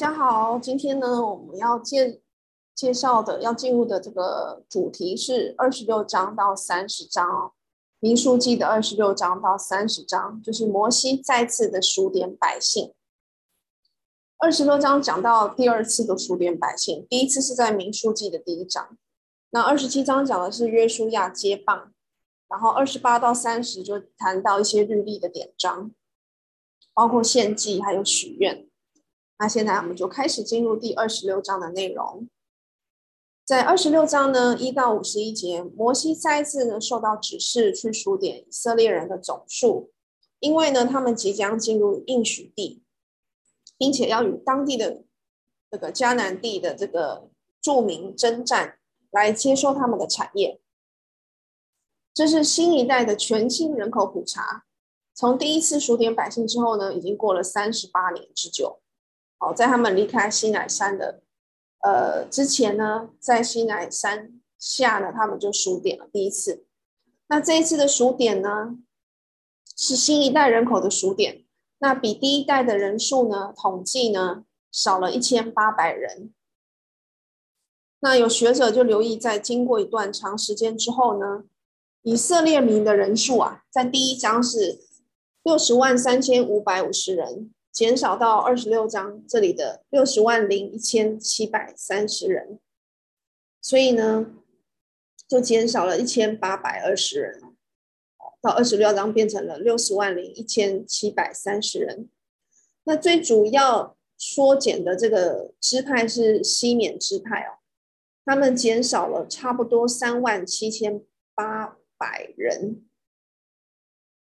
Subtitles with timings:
[0.00, 2.22] 大家好，今天呢，我们要介
[2.74, 7.52] 介绍的要进入的这个主题是二十六章到三十章哦，
[7.98, 12.94] 民数记的二十六章到三十章，就是摩西再次的数点百姓。
[14.38, 18.96] 二十六章讲到第二次的数点百姓，第一次是在民数记的第一章。
[19.50, 21.92] 那二十七章讲的是约书亚接棒，
[22.48, 25.90] 然后二十八到三十就谈到一些律例的典章，
[26.94, 28.66] 包括献祭还有许愿。
[29.40, 32.28] 那现在我们就开始进入第二十六章的内容。
[33.42, 39.92] 在二十六章呢，一到五十一节，摩西再次呢受到指示去数点以色列人的总数，
[40.40, 42.82] 因为呢他们即将进入应许地，
[43.78, 45.04] 并且要与当地的
[45.70, 47.30] 这个迦南地的这个
[47.62, 48.78] 住民征战，
[49.10, 50.60] 来接收他们的产业。
[52.12, 54.66] 这是新一代的全新人口普查。
[55.14, 58.79] 从第一次数点百姓之后呢，已经过了三十八年之久。
[59.42, 61.22] 好，在他们离开西乃山的
[61.82, 66.66] 呃之前呢，在西乃山下呢，他们就数点了第一次。
[67.28, 68.76] 那这一次的数点呢，
[69.78, 71.42] 是新一代人口的数点，
[71.78, 76.34] 那比第一代的人数呢，统计呢少了一千八百人。
[78.00, 81.44] 那有学者就留意，在经过一段长时间之后呢，
[82.02, 84.80] 以色列民的人数啊，在第一章是
[85.42, 87.54] 六十万三千五百五十人。
[87.72, 92.58] 减少到二十六章这里的六十万零一千七百三十人，
[93.62, 94.26] 所以呢，
[95.28, 97.40] 就减少了一千八百二十人，
[98.42, 102.08] 到二十六章变成了六十万零一千七百三十人。
[102.84, 107.62] 那最主要缩减的这个支派是西缅支派哦，
[108.24, 111.00] 他们减少了差不多三万七千
[111.36, 112.84] 八百人。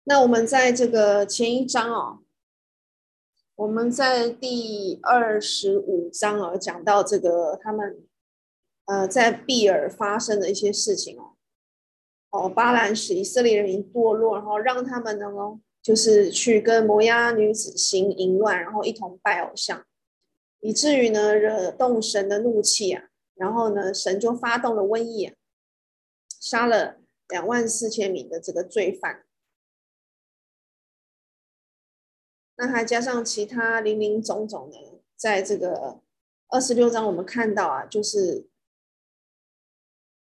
[0.05, 2.22] 那我们在这个前一章哦。
[3.63, 8.05] 我们在第二十五章啊，讲到这个他们
[8.87, 11.37] 呃在比尔发生的一些事情哦，
[12.31, 15.27] 哦巴兰使以色列人民堕落，然后让他们呢
[15.81, 19.87] 就是去跟摩押女子行淫乱，然后一同拜偶像，
[20.59, 23.05] 以至于呢惹动神的怒气啊，
[23.37, 25.35] 然后呢神就发动了瘟疫啊，
[26.41, 26.97] 杀了
[27.29, 29.23] 两万四千名的这个罪犯。
[32.63, 34.79] 那还加上其他零零总总的，
[35.17, 35.99] 在这个
[36.47, 38.47] 二十六章，我们看到啊，就是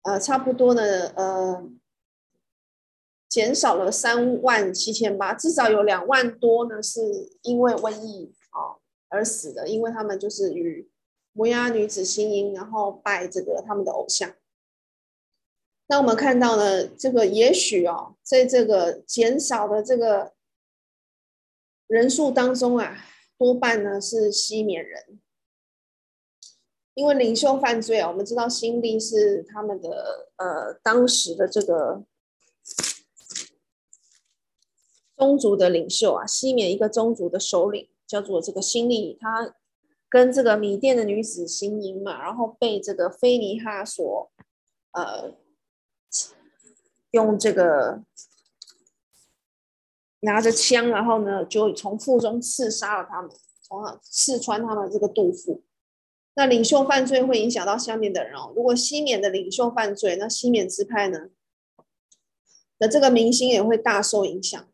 [0.03, 1.67] 呃，差不多呢，呃，
[3.27, 7.01] 减少了三万七千八，至少有两万多呢，是
[7.41, 8.77] 因为瘟疫啊
[9.09, 10.87] 而死的，因为他们就是与
[11.33, 14.31] 摩押女子行淫，然后拜这个他们的偶像。
[15.87, 20.36] 那我们看到呢，这个也许哦，在这个减少的这个。
[21.87, 23.05] 人数当中啊，
[23.37, 25.21] 多半呢是西缅人，
[26.93, 32.03] 因为领袖犯罪啊，我们知道新利是他们的呃当时的这个
[35.15, 39.55] 宗族的领袖啊，西缅一个宗族的首领叫做这个新利，他
[40.09, 44.29] 跟这个米甸的女子行淫嘛，然后被这个菲尼哈所
[44.91, 45.33] 呃
[47.11, 48.03] 用这个。
[50.21, 55.63] 拿着枪，然后呢，就从腹中刺杀了他们，从刺穿他们这个肚腹。
[56.35, 58.53] 那领袖犯罪会影响到下面的人哦。
[58.55, 61.29] 如果西缅的领袖犯罪，那西缅支派呢
[62.77, 64.67] 的这个明星也会大受影响。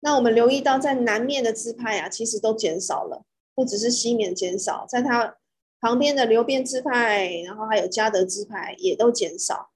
[0.00, 5.36] 那我们留意到，在南面的支派啊，其实都减少了，不只是西缅减少，在他
[5.80, 9.70] 旁边的流便支派，然后还有迦得支派也都减少。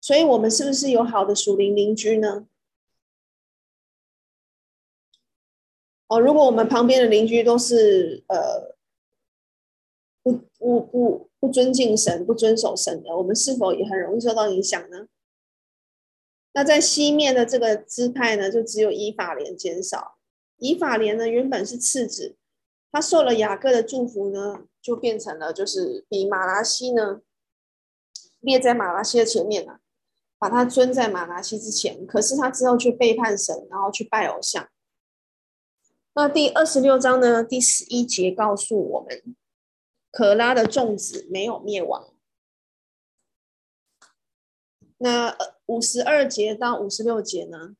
[0.00, 2.46] 所以，我们是不是有好的属灵邻居呢？
[6.10, 8.74] 哦，如果我们旁边的邻居都是呃
[10.24, 15.06] 不不不不尊敬神、不遵守神的，我们是否也很容易受到影响呢？
[16.52, 20.16] 那在西面的这个支派呢，就只有以法莲减少。
[20.56, 22.34] 以法莲呢，原本是次子，
[22.90, 27.20] 他受了雅各的祝福呢，就变成了就是比马拉西呢
[28.40, 29.78] 列在马拉西的前面了，
[30.40, 32.04] 把他尊在马拉西之前。
[32.04, 34.68] 可是他之后却背叛神，然后去拜偶像。
[36.20, 39.34] 那第二十六章呢，第十一节告诉我们，
[40.10, 42.12] 可拉的众子没有灭亡。
[44.98, 45.34] 那
[45.64, 47.74] 五十二节到五十六节呢，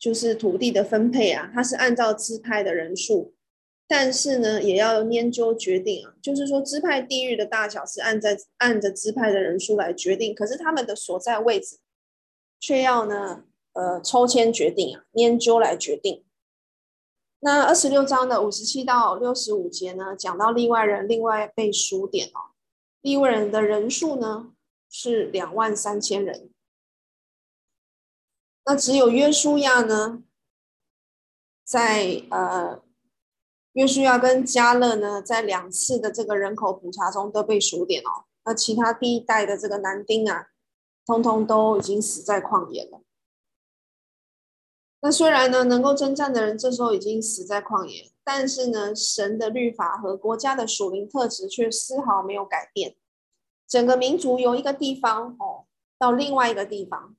[0.00, 3.34] 就是土地的分配啊，它是按照支派的人数，
[3.86, 11.78] 但是呢，也要研究决定啊，就是说支派地域的大小是按在按着支派的人数来决定，可是他们的所在位置
[12.58, 13.44] 却要呢，
[13.74, 16.24] 呃，抽签决定啊，研究来决定。
[17.42, 22.52] 那二十六章的五十七到六十五节呢，讲到利未人另外被数点哦，
[23.00, 24.52] 利未人的人数呢
[24.90, 26.50] 是两万三千人。
[28.66, 30.22] 那只有约书亚呢，
[31.64, 32.82] 在呃，
[33.72, 38.26] 约书亚跟加勒呢，在两次的这个人口普查中都被数点哦。
[38.44, 40.48] 那其他第一代的这个男丁啊，
[41.06, 42.99] 通通都已经死在旷野了。
[45.02, 52.96] 那虽然呢，能够征战的人这时候已经死在旷野，但是呢，神的律法和国家的属灵特质却丝毫没有改变。
[53.66, 55.64] 整个民族由一个地方哦，
[55.98, 57.16] 到另外一个地方，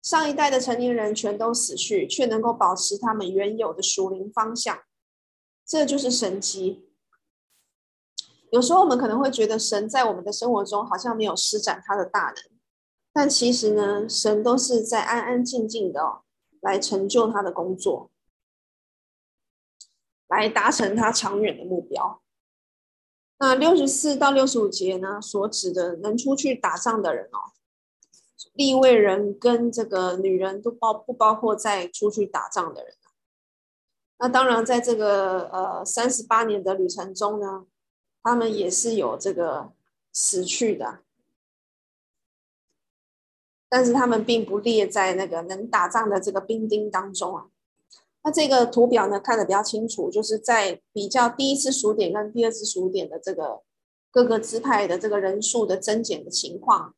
[0.00, 4.78] 上一代的成年人全都死去，却能够保持他们原有的属灵方向，
[5.66, 6.86] 这就是神迹。
[8.50, 12.58] 有时候我们可能会觉得神在我们的生活中好像没有施展他的大能，
[13.12, 16.22] 但其实呢，神都是在安安静静的哦。
[16.60, 18.10] 来成就他的工作，
[20.28, 22.22] 来达成他长远的目标。
[23.38, 27.52] 那六十四到六十五节呢，所指的能出去打仗的人哦，
[28.52, 32.94] 立位人跟这个女人都包不包括在出去打仗的人？
[34.18, 37.64] 那当然，在这个呃三十八年的旅程中呢，
[38.22, 39.72] 他们也是有这个
[40.12, 41.00] 死去的。
[43.70, 47.46] 但是他们并不列在那个能打仗的这个兵丁当中啊。
[48.22, 53.62] 那这个图表呢，看得比较清楚，就是在比较第一次数点跟第二次数点的这个
[54.10, 56.94] 各个支派的这个人数的增减的情况。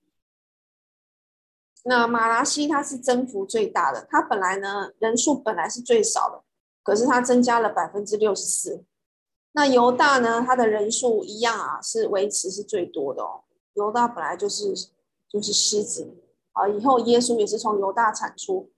[1.84, 6.42] 那马拉西他是增幅最大的，他本来呢人数本来是最少的，
[6.82, 8.82] 可是他增加了百分之六十四。
[9.52, 13.42] 那犹大呢，他的人数一样啊，是维持是最多的哦。
[13.74, 14.74] 犹大本来就是
[15.28, 16.08] 就是狮子。
[16.52, 18.70] 啊，以后耶稣也是从犹大产出，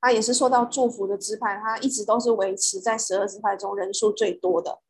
[0.00, 4.80] 他也是受到祝福的支派，他一直都是维持在十二支派中人数最多的。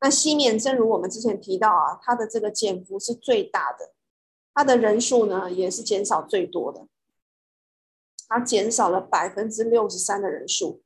[0.00, 3.92] 那西缅，正如我们之前提到啊，他的这个减幅是最大的，
[4.52, 6.86] 他的人数呢也是减少最多的，
[8.28, 10.82] 他减少了百分之六十三的人数。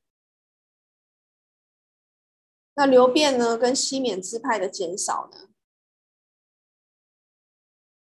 [2.75, 5.50] 那流便呢，跟西缅支派的减少呢？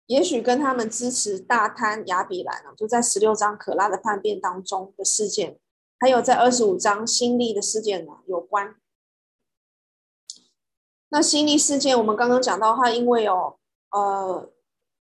[0.07, 5.57] 也许跟他们支持大坍亚比兰啊，就在十六章可拉的叛变当中的事件，
[5.99, 8.75] 还有在二十五章新利的事件呢有关。
[11.09, 13.57] 那新利事件，我们刚刚讲到，他因为有
[13.91, 14.51] 呃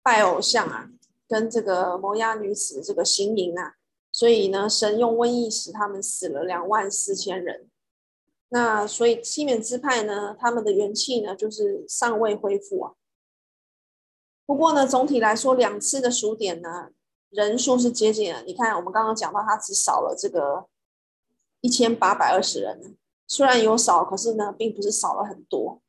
[0.02, 0.90] 拜偶像啊，
[1.28, 3.76] 跟这个摩押女子这个行淫啊，
[4.12, 7.68] 所以呢，神用瘟疫使他们死了两万四千人。
[8.50, 12.94] 那所以西缅支派呢，他们的元气呢，就是尚未恢复啊。
[14.46, 16.92] 不过呢，总体来说，两次的数点呢，
[17.30, 18.44] 人数是接近了。
[18.44, 20.68] 你看，我们刚刚讲到，他只少了这个
[21.62, 22.96] 一千八百二十人，
[23.28, 25.82] 虽然有少，可是呢，并不是少了很多。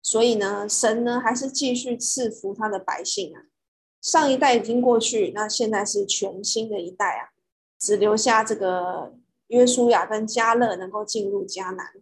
[0.00, 3.42] 所以呢，神呢还是继续赐福他的百姓啊。
[4.00, 7.34] 上一代已经过去，那现在是全新的一代啊，
[7.76, 9.12] 只留下这个
[9.48, 11.94] 约书亚跟迦勒能够进入迦南。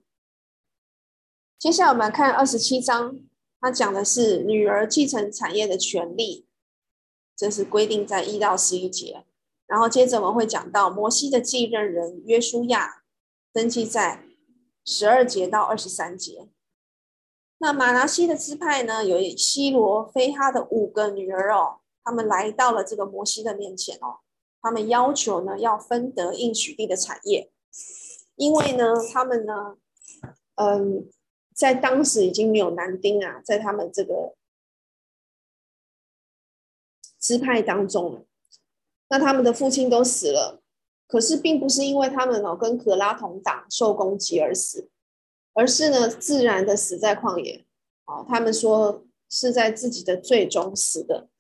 [1.59, 3.19] 接下来我们来看二十七章。
[3.59, 6.47] 他讲的是女儿继承产业的权利，
[7.35, 9.25] 这是规定在一到十一节。
[9.67, 13.03] 然后接着我们会讲到摩西的继任人约书亚，
[13.53, 14.25] 登记在
[14.85, 16.49] 十二节到二十三节。
[17.59, 24.21] 那马拿西的支派呢，有西罗非哈的五个女儿哦，他们来到了这个摩西的面前哦，
[24.61, 27.51] 他们要求呢要分得应许地的产业，
[28.37, 29.79] 因为呢他们呢，
[30.57, 31.09] 嗯。
[31.57, 34.35] 在当时已经没有男丁啊，在他们这个
[37.19, 38.27] 支派当中，
[39.09, 40.61] 那他们的父亲都死了，
[41.09, 44.91] 可是并不是因为他们哦跟可拉同党受攻击而死，
[45.55, 47.65] 而是呢自然的死在旷野
[48.05, 48.27] 哦。
[48.29, 51.31] 他们说是在自己的罪中死的。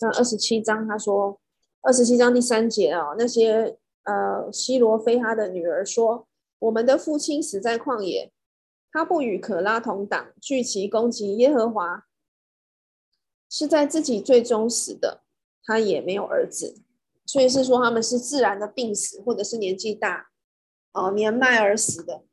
[0.00, 1.40] 那二十七章他说，
[1.80, 6.28] 二十七章第三节啊，那些呃西罗非哈的女儿说，
[6.60, 8.30] 我们的父亲死在旷野。
[8.92, 12.06] 他不与可拉同党，聚集攻击耶和华，
[13.48, 15.22] 是在自己罪中死的。
[15.64, 16.82] 他也没有儿子，
[17.24, 20.30] 所以是说他们是自然的病死，或者是年纪大，
[20.92, 22.24] 哦，年迈而死的。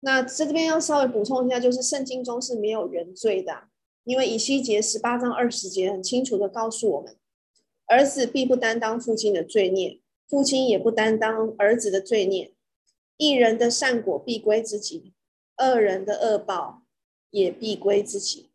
[0.00, 3.64] 那在这边要稍微补充一下，就是圣经中是没有原罪的，
[4.04, 7.16] 因为以西结十八章二十节很清楚的告诉我们，
[7.88, 12.53] 儿子必不担当父亲的罪孽，父亲也不担当儿子的罪孽。
[13.16, 15.12] 一人的善果必归自己，
[15.58, 16.82] 恶人的恶报
[17.30, 18.50] 也必归自己。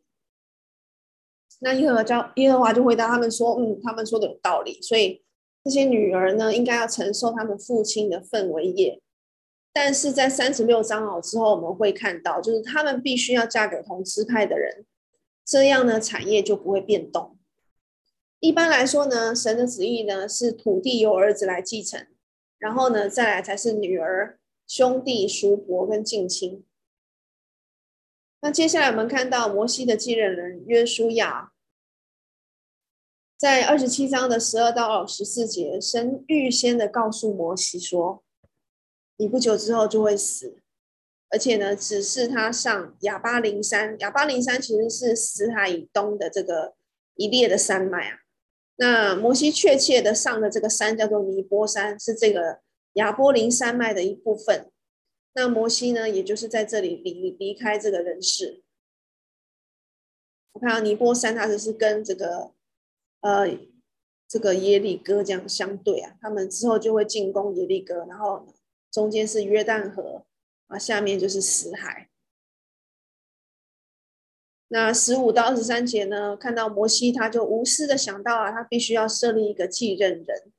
[1.61, 4.81] 那耶和华教耶和华就回答他们说：“嗯，他们说的有道理。
[4.81, 5.23] 所以
[5.63, 9.01] 这些女儿呢，应该要承受他们父亲的分为业。
[9.71, 14.85] 但是在三十六长老之后，我们会看到，就是他们必须要嫁给同支派的人，
[15.45, 17.37] 这样呢，产业就不会变动。
[18.39, 22.07] 一般来说呢，神的旨意呢是土地由儿子来继承，
[22.57, 24.38] 然后呢，再来才是女儿、
[24.69, 26.63] 兄弟、叔伯跟近亲。
[28.41, 31.51] 那接下来我们看到摩西的继任人约书亚，
[33.35, 38.23] 在二十七章的十二到十四节，神预先的告诉摩西说，
[39.17, 40.61] 你不久之后就会死，
[41.31, 43.97] 而且呢，指示他上亚巴琳山。
[44.01, 46.75] 亚巴琳山其实是死海以东的这个
[47.15, 48.19] 一列的山脉啊。
[48.75, 52.61] 那摩西确切的上的这个山叫做尼波山，是这个
[52.99, 54.69] 亚波林山脉的一部分。
[55.33, 58.63] 那摩西呢，也就是在这里离离开这个人世。
[60.51, 62.51] 我看到尼波山，它只是跟这个
[63.21, 63.47] 呃
[64.27, 68.47] 这个耶利哥这样相对啊，他们之后就会进攻耶利哥，然后
[68.91, 70.25] 中间是约旦河
[70.67, 72.09] 啊，下面就是死海。
[74.71, 80.51] 那十五到二十三节呢，看到摩西他就无私的想到啊，他必须要设立一个继任人。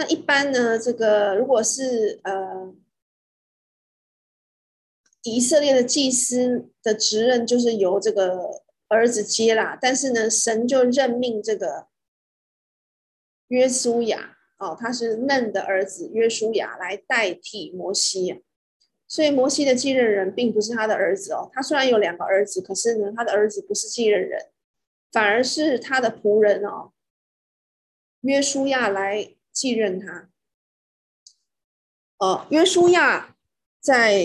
[0.00, 2.74] 那一般呢，这个如果是呃。
[5.24, 11.88] 以色列的祭司的职任就是由这个儿子接啦，但是呢，神就任命这个
[13.48, 18.42] 约书亚哦，他是嫩的儿子约书亚来代替摩西，
[19.06, 24.46] 所以摩西的继任人并不是他的儿子哦，他虽然有两个儿子，可是呢，他的儿子不是继任人，
[25.12, 26.92] 反而是他的仆人哦，
[28.22, 30.30] 约书亚来继任他。
[32.16, 33.36] 哦，约书亚
[33.78, 34.24] 在。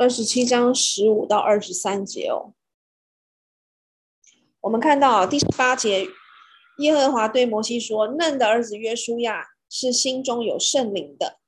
[0.00, 2.54] 二十七章十五到二十三节哦，
[4.62, 6.06] 我们看到第十八节，
[6.78, 11.38] 耶和华对摩西说：“嫩的儿子约书亚是心中有圣灵的，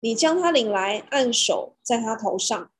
[0.00, 2.72] 你将他领来，按手在他头上，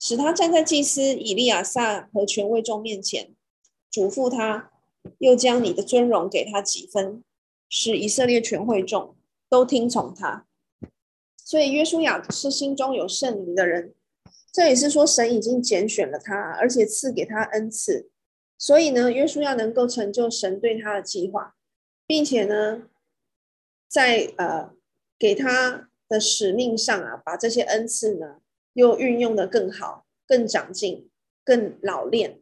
[0.00, 3.34] 使他站在祭司以利亚撒和全会众面前，
[3.90, 4.72] 嘱咐他，
[5.18, 7.22] 又将你的尊荣给他几分，
[7.76, 9.16] 使以色列全会众
[9.48, 10.46] 都听从他。
[11.44, 13.92] 所以约书亚是心中有圣灵的人。”
[14.54, 18.08] 这也是说，神已经拣选了他，而且赐给他恩赐，
[18.56, 21.56] 所以呢，约书亚能够成就神对他的计划，
[22.06, 22.84] 并且呢，
[23.88, 24.70] 在呃
[25.18, 28.36] 给他的使命上啊，把这些恩赐呢
[28.74, 31.10] 又运用得更好、更长进、
[31.44, 32.38] 更老练。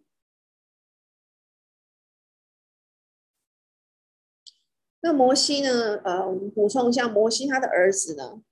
[5.04, 5.96] 那摩西呢？
[6.04, 8.42] 呃，我们补充一下，摩西他的儿子呢？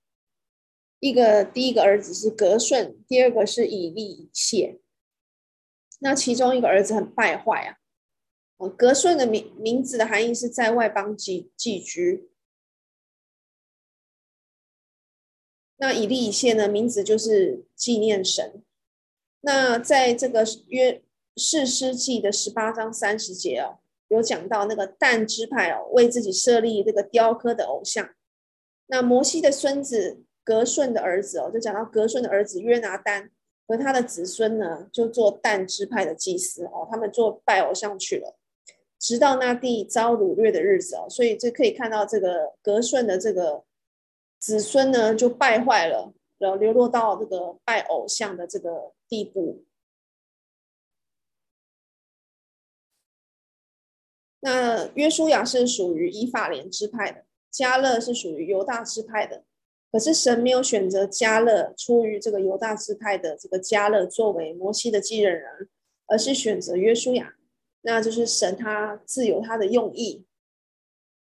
[0.99, 4.79] 一个第一个儿子是革顺，第二个是以利以谢。
[5.99, 7.77] 那其中一个儿子很败坏啊。
[8.57, 12.29] 哦，革顺的名名字的含义是在外邦寄寄居。
[15.77, 18.63] 那以利以谢呢，名字就是纪念神。
[19.39, 21.01] 那在这个约
[21.35, 23.79] 士师记的十八章三十节哦，
[24.11, 28.07] 有讲到那个但支派哦，为自己设立这个雕刻的偶像。
[28.85, 30.23] 那摩西的孙子。
[30.43, 33.29] 革顺的儿子哦，就讲到革顺的儿子约拿单
[33.67, 38.35] 和他的子孙呢，就做但支派的祭司哦，他们做拜偶像去了，
[38.99, 43.63] 直到那地遭掳掠的日子哦，所以这可以看到这个革顺的这个
[44.39, 49.63] 子孙呢，就败坏了，然后流落到这个拜偶像的这个地步。
[54.41, 59.43] 那约书亚是属于以法莲支派的，迦勒是属于犹大支派的。
[59.91, 65.69] 可是神没有选择迦勒，出于这个犹大支派的这个迦勒作为摩西的继任人，
[66.07, 67.35] 而是选择约书亚，
[67.81, 70.25] 那就是神他自有他的用意。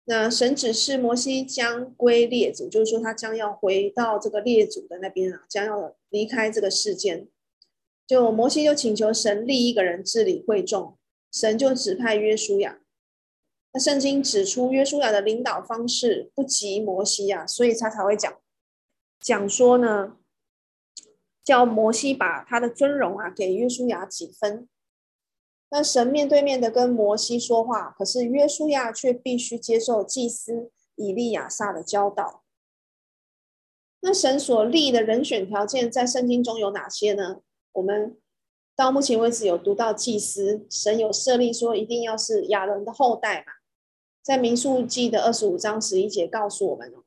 [0.03, 7.27] 那神指示摩西将归列祖，就是说他将要回到这个列祖的那边啊，将要离开这个世间。
[8.05, 10.97] 就摩西就请求神立一个人治理会众，
[11.31, 12.79] 神就指派约书亚。
[13.79, 18.33] 圣经指出约书亚的领导方式不及摩西啊，所以他才会讲。
[19.19, 20.17] 讲说呢，
[21.43, 24.69] 叫摩西把他的尊荣啊给约书亚几分。
[25.69, 32.43] 那神面对面的跟摩西说话，可是约书亚却必须接受祭司以利亚撒的教导。
[33.99, 37.41] 那神所立的人选条件在圣经中有哪些呢？
[37.73, 38.17] 我们
[38.75, 43.53] 到目前为止有读到祭司，神有设立说一定要是亚伦的后代嘛，
[44.27, 47.05] 在民数记的二十五章十一节告诉我们哦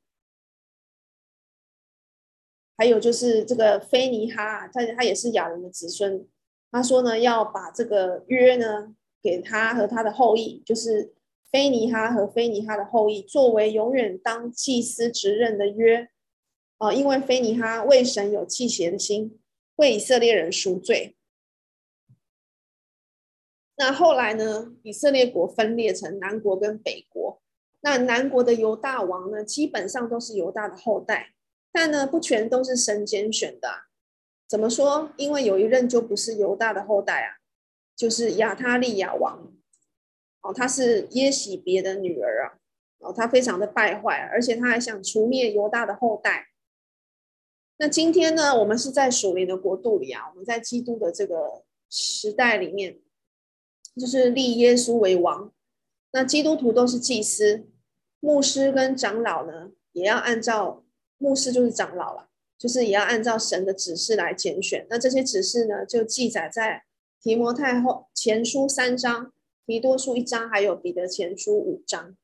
[2.75, 6.27] 还有就是这个菲尼哈，他他也是亚伦的子孙。
[6.71, 11.13] 他说呢，要把这个约呢给他和他的后裔，就是
[11.51, 16.09] 非尼哈和非尼哈的后裔作为永远当祭司职任的约。
[16.79, 19.39] 哦，因为非尼哈为神有忌邪的心，
[19.75, 21.15] 为以色列人赎罪。
[23.81, 24.75] 那后来呢？
[24.83, 27.41] 以色列国分裂成南国跟北国。
[27.79, 31.33] 那南国的犹大王呢，基本上都是犹大的后代，
[31.71, 33.85] 但呢，不全都是神拣选的。
[34.47, 35.11] 怎么说？
[35.17, 37.41] 因为有一任就不是犹大的后代啊，
[37.95, 39.51] 就是亚他利亚王。
[40.43, 42.61] 哦，他是耶洗别的女儿啊。
[42.99, 46.49] 哦，他非常的败坏，而且他还想除灭犹大的后代。
[47.79, 52.99] 那今天呢，我们是在属灵的国度里啊，我们在基督的这个时代里面。
[53.95, 55.51] 就是立耶稣为王，
[56.11, 57.65] 那基督徒都是祭司，
[58.19, 60.85] 牧师跟长老呢，也要按照
[61.17, 64.87] 牧师就是长老了，就是也要按照神的指示来拣选。
[64.89, 66.83] 那这些指示呢，就记载在
[67.21, 69.33] 提摩太后前书三章、
[69.65, 72.15] 提多书一章，还有彼得前书五章。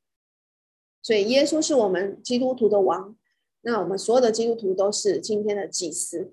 [1.02, 3.16] 所以耶稣是我们基督徒的王，
[3.60, 6.32] 那我们所有的基督徒都是今天的祭司。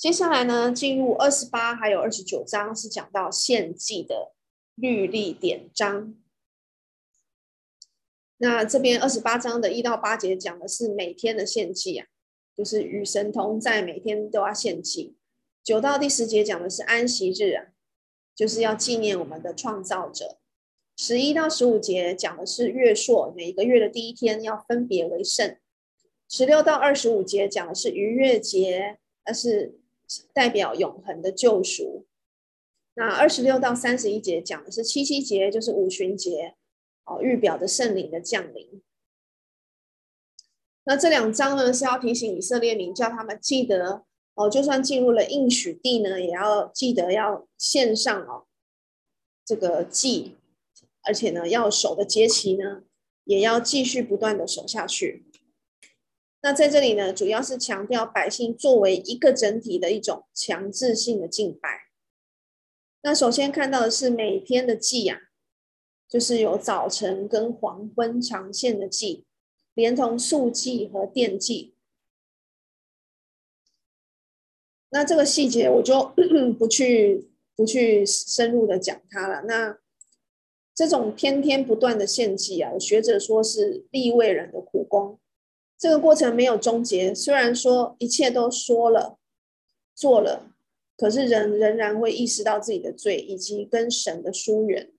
[0.00, 4.32] 接下来呢，进入二十八还有二十九章是讲到献祭的
[4.74, 6.16] 律例典章。
[8.38, 12.06] 那这边二十八章的一到八节讲的是每天的献祭啊，
[12.56, 15.18] 就是与神同在，每天都要献祭。
[15.62, 17.66] 九到第十节讲的是安息日啊，
[18.34, 20.38] 就是要纪念我们的创造者。
[20.96, 25.58] 十一到十五节讲的是月朔，每一个月的第一天要分别为圣。
[26.26, 29.78] 十六到二十五节讲的是逾越节，但是。
[30.32, 32.06] 代表永恒的救赎。
[32.94, 36.56] 那二十六到三十一节讲的是七七节，就是五旬节，
[37.04, 38.82] 哦，预表的圣灵的降临。
[40.84, 48.46] 那这两章呢，是要提醒以色列民，叫他们记得哦，就算进入了应许地呢，也要记得要献上哦
[49.44, 50.36] 这个祭，
[51.02, 52.82] 而且呢，要守的节期呢，
[53.24, 55.29] 也要继续不断的守下去。
[56.42, 61.88] 那在这里呢，主要是强调百姓作为一个整体的一种强制性的敬拜。
[63.02, 65.18] 那首先看到的是每天的祭、啊，
[66.08, 69.24] 就是有早晨跟黄昏常献的祭，
[69.74, 71.74] 连同素祭和奠祭。
[74.90, 76.12] 那这个细节我就
[76.58, 79.42] 不去不去深入的讲它了。
[79.42, 79.78] 那
[80.74, 85.20] 这种天天不断的献祭啊，学者说是立位人的苦功。
[85.80, 89.18] 这个过程没有终结，虽然说一切都说了、
[89.94, 90.52] 做了，
[90.94, 94.92] 可是人仍然会意识到自己的罪以及跟神的疏远。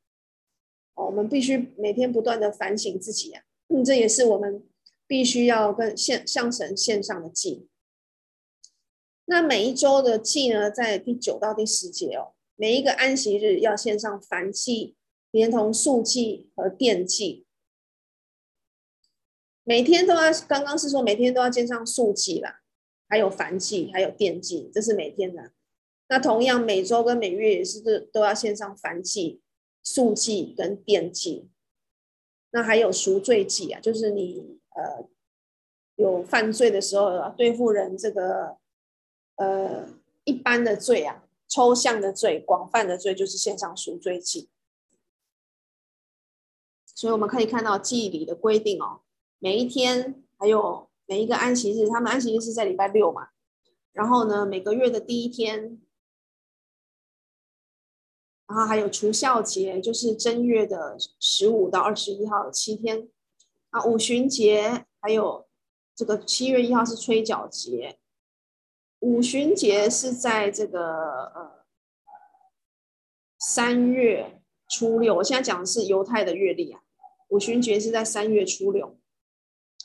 [0.96, 4.64] 哦，我们必须每天不断的反省自己啊，嗯，这也是我们
[5.06, 7.68] 必须要跟献向神献上的祭。
[9.26, 14.96] 那每一周的祭呢，在第九到第十节哦，每一个安息日要献上燔祭，
[15.30, 17.46] 连同素祭和奠祭。
[19.64, 22.62] 每天都要，刚刚是说每天都要献上素祭啦，
[23.08, 25.52] 还有燔祭，还有奠祭，这是每天的。
[26.08, 29.42] 那同样每周跟每月也是都都要献上燔祭、
[29.84, 31.50] 素祭跟奠祭。
[32.52, 35.08] 那还有赎罪祭啊，就是你呃
[35.96, 38.58] 有犯罪的时候啊，对付人这个
[39.36, 39.88] 呃
[40.26, 44.50] 一般的罪啊，抽象的罪、广泛的罪，就是献上赎罪祭。
[46.94, 49.02] 所以我们可以看到祭里的规定哦。
[49.44, 53.30] 每一天，还有每一个安息日，他们安息日是在礼拜六嘛。
[53.92, 55.82] 然后呢，每个月的第一天，
[58.46, 63.10] 然后还有除酵节，就是正月的十五到二十一号七天。
[63.72, 65.48] 啊，五旬节，还有
[65.96, 67.98] 这个七月一号是吹角节。
[69.00, 71.66] 五旬节是在这个呃
[73.40, 75.16] 三月初六。
[75.16, 76.84] 我现在讲的是犹太的月历啊。
[77.30, 79.01] 五旬节是在三月初六。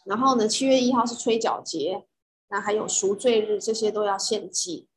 [0.07, 2.07] 然后呢，七月一号是吹角节，
[2.49, 4.88] 那还有赎罪日，这些都要献祭。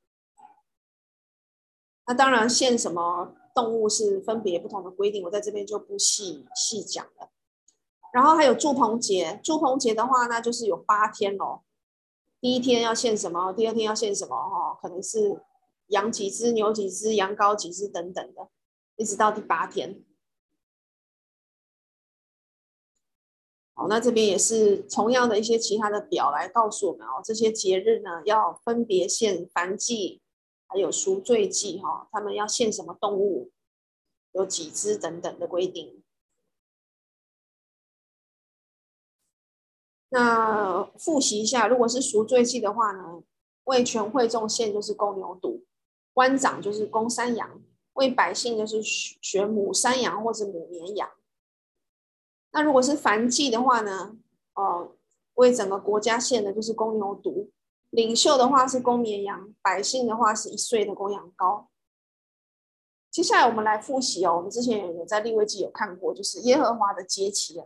[2.05, 7.29] 那当然，献什么动物是分别不同的规定，我在这边就不细细讲了。
[8.13, 11.61] 然后还有祝棚节，祝棚节的话，那就是有八天哦。
[12.41, 13.51] 第一天要献什么？
[13.53, 14.35] 第二天要献什么？
[14.35, 15.41] 哈，可能是
[15.87, 18.47] 羊几只、牛几只、羊羔几只等等的，
[18.95, 20.03] 一直到第八天。
[23.79, 30.21] 好，那这边也是同样的一些其他的表来告诉我们哦，这些节日呢要分别献燔祭，
[30.67, 33.51] 还有赎罪祭哈，他们要献什么动物，
[34.33, 36.03] 有几只等等的规定。
[40.09, 43.23] 那复习一下，如果是赎罪祭的话呢，
[43.63, 45.63] 为全会众献就是公牛犊，
[46.11, 47.61] 官长就是公山羊，
[47.93, 51.09] 为百姓就是选母山羊或者母绵羊。
[52.51, 54.17] 那如果是燔祭的话呢？
[54.55, 54.95] 哦，
[55.35, 57.49] 为整个国家献的就是公牛犊，
[57.91, 61.67] 领袖的话是公绵羊，百姓的话是一岁的公羊羔。
[63.09, 67.65] 接下来我们来复习哦，我们之前有在立位记有看过，就是耶和华的节期啊，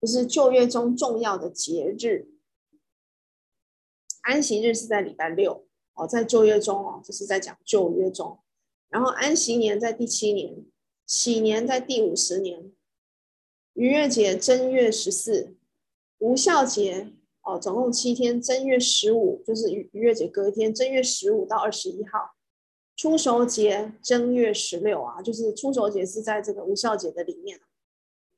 [0.00, 2.28] 就是旧约中重要的节日。
[4.22, 8.38] 安息日是在礼拜六哦，在旧约中哦，这是在讲旧约中。
[8.88, 10.64] 然后安息年在第七年，
[11.06, 12.72] 喜年在第五十年。
[13.76, 15.54] 逾越节正月十四，
[16.16, 17.12] 无酵节
[17.42, 18.40] 哦，总共七天。
[18.40, 22.34] 正月十五就是逾逾越节隔一天，正月十五到二十一号。
[22.96, 27.60] 初熟节正月十六啊，就是初熟节是在这个无酵节的里面，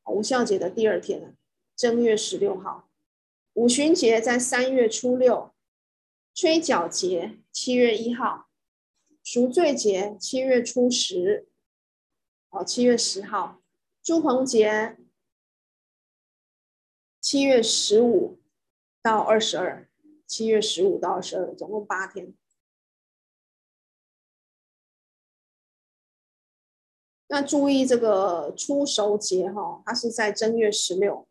[0.07, 1.37] 无酵节的第二天，
[1.77, 2.91] 正月十六号。
[3.55, 5.53] 五旬节在三月初六，
[6.35, 8.49] 吹角节七月一号，
[9.23, 11.47] 赎罪节七月初十，
[12.51, 13.63] 哦，七月十号，
[14.03, 14.98] 住棚节
[17.31, 18.39] 七月十五
[19.03, 19.87] 到二十二，
[20.27, 22.33] 七月十五到二十二，总共八天。
[27.27, 31.29] 那注意这个初熟节哈，它是在正月十六，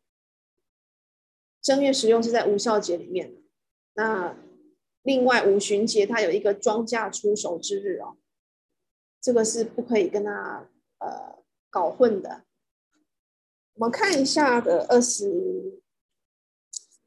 [1.64, 3.34] 正月十六是在无孝节里面。
[3.96, 4.38] 那
[5.02, 8.18] 另外五旬节它有一个庄稼出熟之日哦，
[9.20, 12.44] 这个是不可以跟它呃搞混的。
[13.74, 15.82] 我们看一下的二十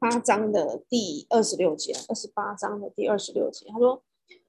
[0.01, 4.03] 八章的第二十六节，二十八章的第二十六节，他说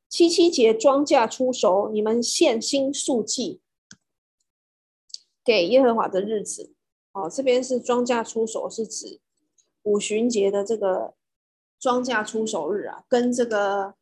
[0.08, 3.60] 七七节庄稼出熟，你们献心素祭。
[5.44, 6.72] 给耶和华的日子，
[7.12, 9.20] 哦，这边是庄稼出熟，是指
[9.82, 11.14] 五旬节的这个
[11.78, 13.96] 庄稼出熟日啊，跟这个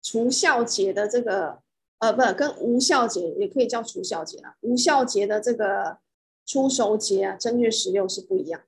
[0.00, 1.62] 除孝节的这个，
[1.98, 5.98] 呃，不，跟无孝节也可以叫除孝节啊，无孝节的这个
[6.46, 8.62] 出熟节啊，正月十六是不一样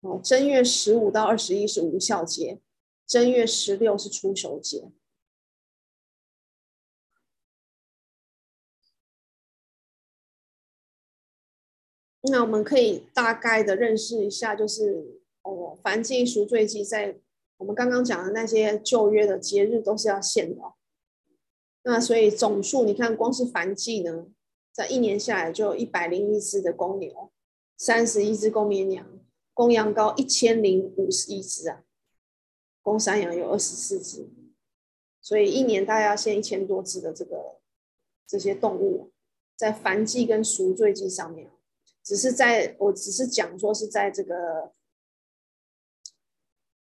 [0.00, 2.60] 哦，正月十五到二十一是无效节。
[3.06, 4.88] 正月十六是出熟节，
[12.20, 17.18] 那我们可以大概的认识一下，就是哦，燔祭、赎罪祭，在
[17.56, 20.62] 我们刚刚讲的那些旧约的节日都是要献的。
[21.82, 24.28] 那所以总数，你看，光是燔祭呢，
[24.72, 27.32] 在一年下来就有一百零一只的公牛，
[27.76, 29.19] 三十一只公绵羊，
[29.60, 31.84] 公羊羔一千零五十一只啊。
[32.80, 34.26] 公山羊有二十四只，
[35.20, 37.60] 所以一年大概要献一千多只的这个
[38.26, 39.12] 这些动物，
[39.54, 41.50] 在燔祭跟赎罪祭上面，
[42.02, 44.72] 只是在我只是讲说是在这个，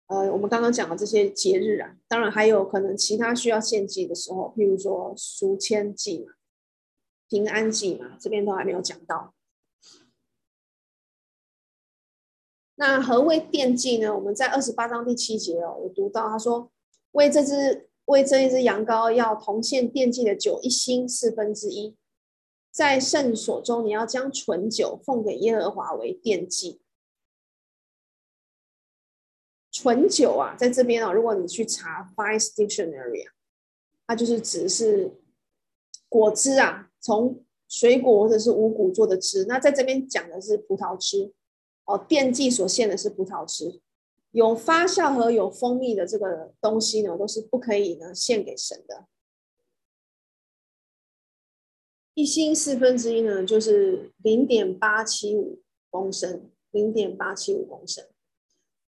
[0.07, 6.33] 呃，我们刚刚讲的这些节日啊，当然还有可能其他需要献祭的时候，譬如说赎愆祭嘛、
[7.29, 9.34] 平安祭嘛，这边都还没有讲到。
[12.77, 14.13] 那何谓奠祭呢？
[14.13, 16.69] 我们在二十八章第七节哦，我读到他说，
[17.11, 21.95] 为这只为这一只羊羔要同献奠祭的酒一新四分之一，
[22.69, 26.81] 在圣所中你要将醇酒奉给耶和华为奠祭。
[29.71, 33.31] 醇酒啊，在这边啊，如果你去查 Feist Dictionary 啊，
[34.05, 35.13] 它就是指是
[36.09, 39.45] 果汁啊，从水果或者是五谷做的汁。
[39.45, 41.33] 那在这边讲的是葡萄汁。
[41.85, 43.81] 哦，奠祭所献的是葡萄汁，
[44.31, 49.05] 有发酵和有蜂蜜的这个东西呢，都是不可以呢献给神的。
[52.15, 58.05] 一新四分之一呢，就是零点八七五公升，零点八七五公升。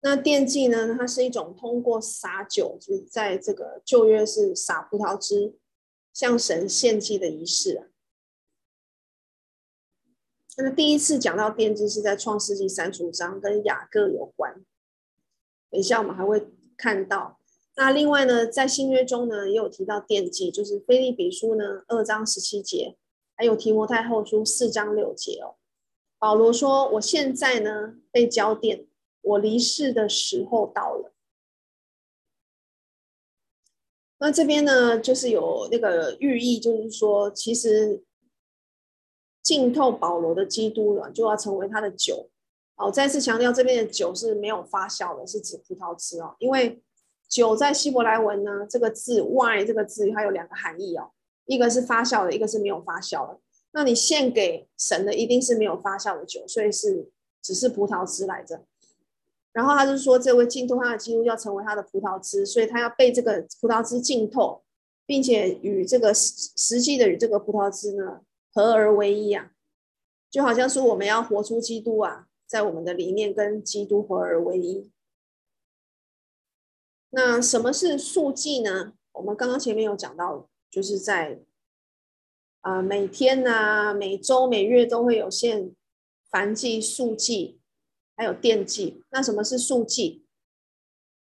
[0.01, 5.55] 那奠祭呢，它是一种通过洒酒，就是在这个旧约是洒葡萄汁，
[6.13, 7.87] 向神献祭的仪式啊。
[10.59, 14.55] 那第一次讲到奠祭是在创世纪三十五章，跟雅各有关。
[15.69, 17.39] 等一下我们还会看到。
[17.75, 22.97] 那另外呢，在新约中呢，也有提到奠祭，就是腓利比书呢二章十七节，
[23.35, 25.57] 还有提摩太后书四章六节哦。
[26.17, 28.87] 保罗说：“我现在呢被浇奠，
[29.21, 31.13] 我离世的时候到了。”
[34.17, 38.03] 那这边呢，就是有那个寓意，就是说其实。
[39.47, 42.29] 浸透保罗的基督了，就要成为他的酒。
[42.75, 46.35] 哦，再次强调，这边的酒是没有发酵的，是指葡萄汁哦。
[46.39, 46.83] 因为
[47.29, 51.11] 酒在希伯来文呢，这个字 “wine” 这个字它有两个含义哦，
[51.45, 53.39] 一个是发酵的，一个是没有发酵的。
[53.71, 57.07] 那你献给神的一定是没有发酵的酒，所以是
[57.41, 58.65] 只是葡萄汁来着。
[59.53, 64.61] 然后他就说，这位浸透他的基督要成为他的葡萄汁，所以他要被这个葡萄汁浸透，
[65.05, 68.21] 并且与这个实实际的与这个葡萄汁呢
[68.57, 69.51] 合而为一啊，
[70.31, 74.91] 就好像说我们要活出基督啊，在我们的里面跟基督合而为一。
[77.11, 78.93] 那什么是素祭呢？
[79.11, 81.39] 我们刚刚前面有讲到，就是在
[82.61, 85.75] 啊、每天呐、每周、每月都会有限
[86.31, 87.59] 燔祭、素祭，
[88.15, 89.03] 还有奠祭。
[89.11, 90.25] 那什么是素祭？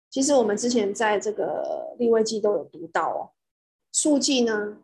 [0.09, 3.21] 其实我们之前在这个立位记都有读到哦。
[3.93, 4.79] 素祭呢，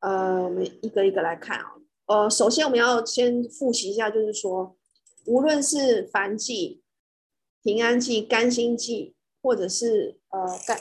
[0.00, 1.76] 呃，我们一个一个来看啊。
[2.06, 4.76] 呃，首先我们要先复习一下，就是说，
[5.26, 6.82] 无论是燔祭、
[7.62, 10.80] 平安祭、甘心祭，或者是呃干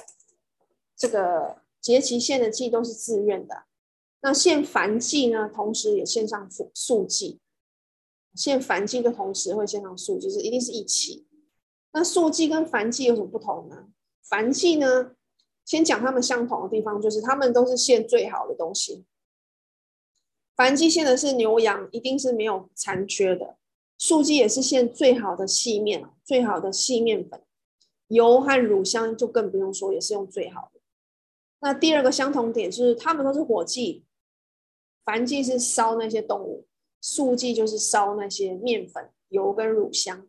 [0.98, 3.64] 这个节期献的祭，都是自愿的。
[4.22, 7.40] 那献燔祭呢，同时也献上素素祭。
[8.36, 11.28] 献燔祭的同时会献上素，就是一定是一起。
[11.92, 13.88] 那素祭跟燔祭有什么不同呢？
[14.30, 15.12] 燔祭呢，
[15.66, 19.06] 先讲他们相同的地方，就是他们都是献最好的东西。
[20.60, 23.56] 燔祭献的是牛羊，一定是没有残缺的；
[23.98, 27.42] 素祭也是现最好的细面，最好的细面粉，
[28.10, 30.82] 油和乳香就更不用说，也是用最好的。
[31.62, 34.04] 那第二个相同点就是，他们都是火祭，
[35.06, 36.68] 燔祭是烧那些动物，
[37.00, 40.28] 素祭就是烧那些面粉、油跟乳香。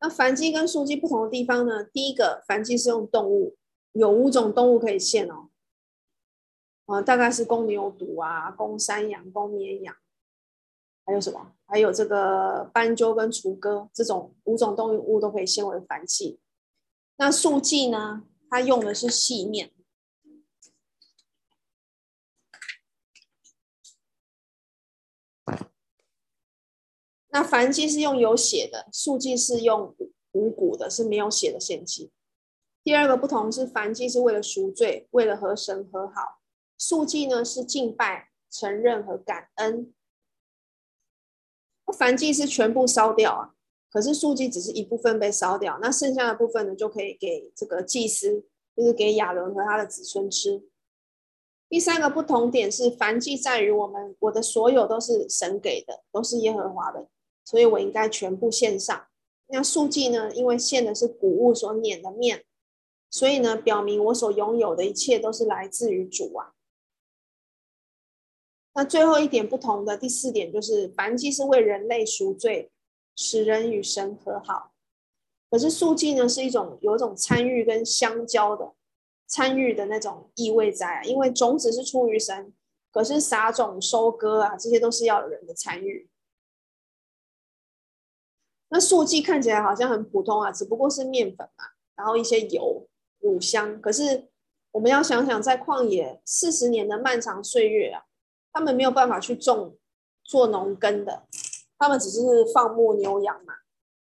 [0.00, 1.84] 那燔祭跟素祭不同的地方呢？
[1.84, 3.56] 第一个，燔祭是用动物，
[3.92, 5.50] 有五种动物可以现哦。
[6.86, 9.96] 啊、大概是公牛犊啊，公山羊，公绵羊，
[11.06, 11.52] 还有什么？
[11.66, 16.38] 还有这个斑鸠跟雏鸽，这种五种动物都可以献为燔祭。
[17.16, 18.24] 那素祭呢？
[18.50, 19.72] 它用的是细面。
[27.28, 29.96] 那燔祭是用有血的，素祭是用
[30.32, 32.12] 无骨的，是没有血的献祭。
[32.84, 36.40] 第二个不同是，燔祭是为了赎罪，为了和神和好；
[36.86, 39.94] 素祭呢是敬拜、承认和感恩。
[41.86, 43.54] 燔祭是全部烧掉啊，
[43.90, 48.44] 可是素祭只是一部分被烧掉，那剩下的部分呢就可以给这个祭司，
[48.76, 50.68] 就是给亚伦和他的子孙吃。
[51.70, 57.08] 第三个不同点是，燔祭在于我们，我的所有都是神给的，都是耶和华的。
[57.46, 59.06] 所以我应该全部献上。
[59.46, 60.30] 那素祭呢？
[60.34, 62.44] 因为献的是谷物所碾的面，
[63.08, 66.53] 所以呢，表明我所拥有的一切都是来自于主啊。
[68.74, 72.72] 那最后一点不同的第四点就是，燔祭是为人类赎罪，
[73.14, 74.72] 使人与神和好。
[75.48, 78.74] 可是素祭呢，是一种有一种参与跟相交的
[79.28, 81.04] 参与的那种意味在。
[81.04, 82.52] 因为种子是出于神，
[82.90, 86.08] 可是撒种、收割啊，这些都是要有人的参与。
[88.70, 92.88] 那素祭看起来好像很普通啊，只不过是面粉嘛，然后一些油、
[93.20, 93.80] 乳香。
[93.80, 94.28] 可是
[94.72, 98.02] 我们要想想，在旷野四十年的漫长岁月啊，
[98.54, 99.76] 他们没有办法去种、
[100.22, 101.26] 做农耕的，
[101.76, 102.20] 他们只是
[102.54, 103.52] 放牧牛羊嘛。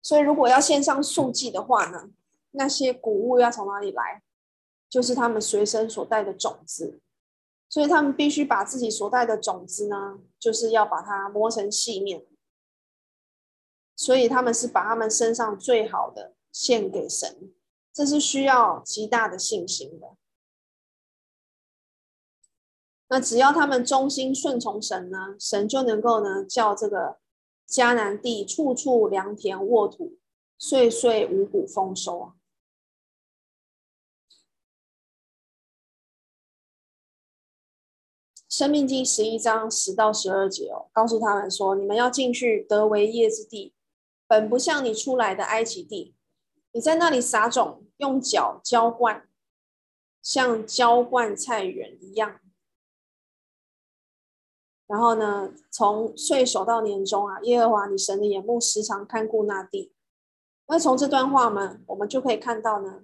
[0.02, 2.10] 所以如果要献上素祭的话呢，
[2.52, 4.22] 那些谷物要从哪里来？
[4.88, 7.00] 就是他们随身所带的种子。
[7.68, 12.26] 所以他们必须把自己所带的种子呢，就是要把它磨成细面。
[13.96, 17.50] 所以他们是把他们身上最好的献给神，
[17.94, 20.08] 这是需要极大的信心的。
[23.12, 27.18] 那只要他们忠心顺从神呢，神就能够呢叫这个
[27.68, 30.16] 迦南地处处良田沃土，
[30.56, 32.32] 岁岁五谷丰收啊。
[38.48, 43.74] 申命记十一章十到十二节哦，告诉他们说：你们要进去得为业之地。
[44.26, 46.14] 本不像你出来的埃及地，
[46.72, 49.28] 你在那里撒种，用脚浇灌，
[50.22, 52.40] 像浇灌菜园一样。
[54.92, 59.90] 然后呢，从岁首到年终啊，耶和华你神的眼目时常看顾那地。
[60.66, 63.00] 那从这段话呢，我们就可以看到呢，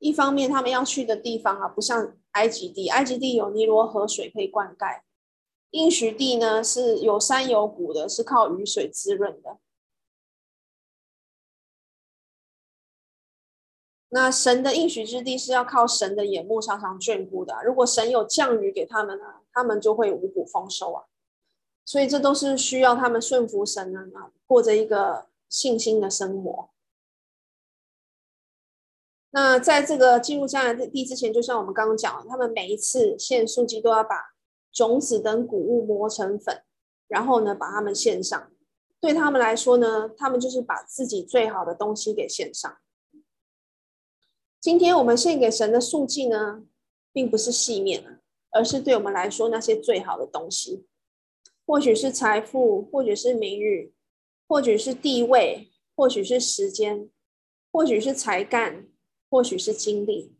[0.00, 5.00] 一方面他们要去的地方啊，不像埃及地，埃及地有尼罗河水可以灌溉，
[5.70, 9.56] 应许地呢是有山有谷的，是靠雨水滋润的。
[14.10, 17.62] 那神的应许之地是要靠神的眼目常常眷顾的。
[17.64, 21.04] 如果神有降雨给他们呢，他们就会五谷丰收啊。
[21.90, 24.06] 所以这都是需要他们顺服神呢，
[24.46, 26.70] 过着一个信心的生活。
[29.30, 34.36] 那在这个进入迦南地之前，就像我们刚刚讲，他们每一次献素祭都要把
[34.70, 36.62] 种子等谷物磨成粉，
[37.08, 38.52] 然后呢把它们献上。
[39.00, 42.78] 对他们来说呢，他们就是把自己最好的东西给献上。
[44.60, 46.62] 今天我们献给神的素祭呢，
[47.12, 48.20] 并不是细面，
[48.52, 50.86] 而是对我们来说那些最好的东西，
[51.70, 53.94] 或许是财富，或许是名誉，
[54.48, 57.08] 或许是地位，或许是时间，
[57.70, 58.88] 或许是才干，
[59.30, 60.34] 或许是精力，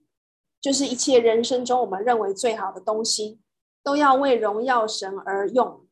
[0.60, 3.40] 就是一切人生中我们认为最好的东西，
[3.84, 5.86] 都要为荣耀神而用。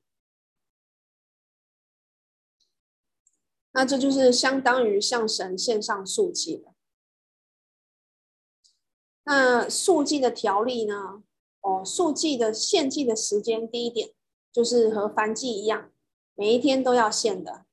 [3.71, 6.75] 那这就是相当于向神献上素祭了。
[9.23, 11.23] 那素祭的条例呢？
[11.61, 14.11] 哦，素祭的献祭的时间，第一点
[14.53, 15.93] 就是和凡祭一样，
[16.35, 17.65] 每一天都要献的。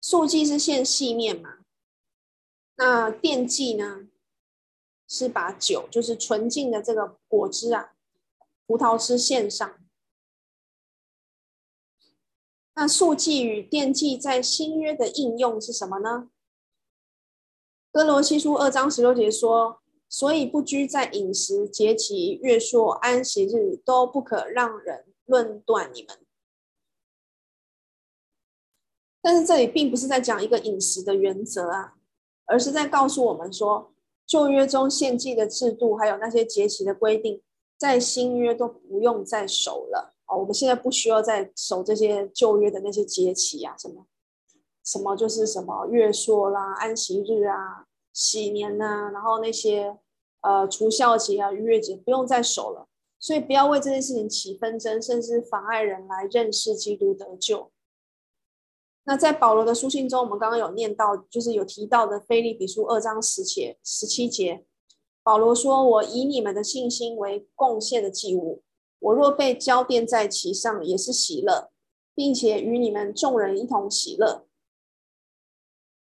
[0.00, 1.58] 素祭是献细面嘛？
[2.76, 4.08] 那奠祭呢？
[5.10, 7.94] 是把酒，就是纯净的这个果汁啊，
[8.66, 9.78] 葡萄汁献上。
[12.74, 16.30] 那素祭与奠祭在新约的应用是什么呢？
[17.90, 26.18] 哥罗西书二章十六节说：“所以不拘在饮食、节期、月朔、安息日，都不可让人论断你们。”
[29.20, 31.94] 但是这里并不是在讲一个饮食的原则啊，
[32.46, 33.92] 而是在告诉我们说，
[34.24, 37.42] 旧约中献祭的制度，还有那些节期的规定，
[37.76, 40.14] 在新约都不用再守了。
[40.26, 44.06] 哦，我们现在不需要再守这些旧约的那些节期啊，什么
[44.84, 47.87] 什么就是什么月朔啦、安息日啊、
[48.18, 49.96] 禧年呐、然后那些
[50.40, 52.88] 呃除酵节啊、逾越节不用再守了，
[53.20, 57.70] 所以不要为这件事情起纷争，甚至妨碍人来认识基督得救。
[59.04, 64.66] 那在保罗的书信中，我们刚刚有念到，就是有提到的腓立比书二章十节、十七节，
[65.22, 68.64] 保罗说：“我以你们的信心为贡献的祭物。”
[68.98, 71.70] 我若被浇奠在其上，也是喜乐，
[72.16, 74.47] 并且与你们众人一同喜乐。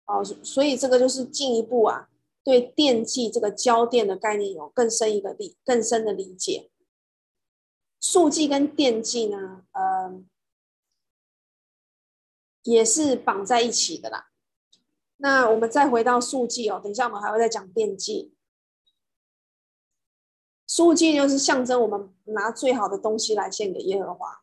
[0.07, 2.09] 哦，所以这个就是进一步啊，
[2.43, 6.71] 对电器这个交电的概念有更深一个理、更深的理解。
[7.99, 10.23] 数祭跟电器呢，呃，
[12.63, 14.29] 也是绑在一起的啦。
[15.17, 18.33] 那我们再回到数祭哦，等一下我们还会再讲电器。
[20.67, 24.41] 数祭就是象征我们拿最好的东西来献给耶和华，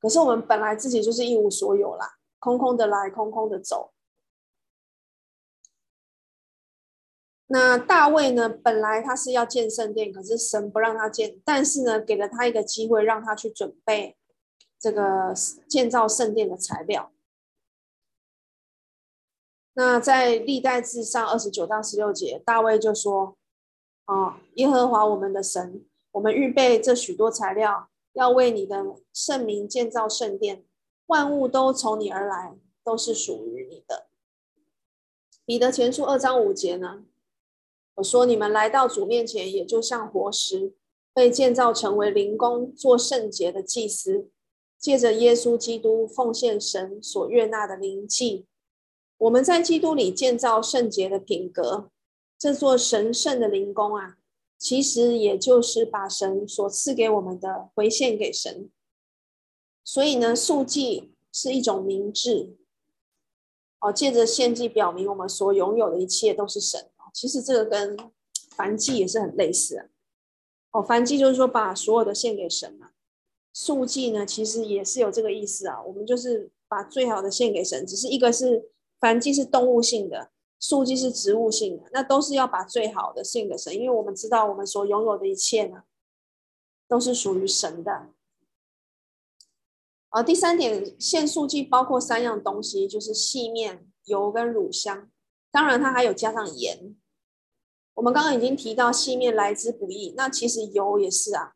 [0.00, 3.92] 可是我们本来自己就是一无所有啦，空空的来，空空的走。
[7.52, 14.16] 那大卫呢，本来他是要建圣殿，可是神不让他建，但是呢，给了他一个机会，让他去准备
[14.80, 15.34] 这个
[15.68, 17.12] 建造圣殿的材料。
[19.74, 23.36] 那在历代志上二十九到十六节，大卫就说。
[24.06, 30.64] 啊，耶和华我们的神，我们预备这许多材料，要为你的圣名建造圣殿，
[31.06, 34.08] 万物都从你而来，都是属于你的。
[35.46, 37.04] 彼得前书二章五节呢，
[38.02, 40.74] 说你们来到主面前，也就像活石，
[41.14, 44.28] 被建造成为灵宫，做圣洁的祭司，
[44.78, 48.46] 借着耶稣基督奉献神所悦纳的灵祭。
[49.18, 51.90] 我们在基督里建造圣洁的品格。
[52.38, 54.16] 这座神圣的灵宫啊，
[54.58, 58.68] 其实也就是把神所赐给我们的回献给神。
[59.84, 62.56] 所以呢，素祭是一种明智，
[63.80, 66.90] 哦，借着献祭表明我们所拥有的一切都是神。
[67.12, 67.96] 其实这个跟
[68.56, 69.86] 燔祭也是很类似啊。
[70.72, 72.90] 哦，燔祭就是说把所有的献给神嘛。
[73.52, 75.82] 素祭呢，其实也是有这个意思啊。
[75.82, 80.30] 我们就是把最好的献给神，只是一个是燔祭是动物性的。
[80.58, 85.82] 素祭是植物性的，那都是要把最好的献给神，因为我们知道我们所拥有的一切呢，
[86.86, 88.10] 都是属于神的。
[90.10, 95.10] 啊第三点，献素祭包括三样东西，就是细面、油跟乳香，
[95.50, 96.96] 当然它还有加上盐。
[97.94, 101.54] 我们刚刚已经提到细面来之不易，那其实油也是啊，